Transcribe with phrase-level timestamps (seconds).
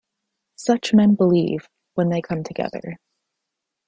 [0.55, 2.97] Such men believe, when they come together.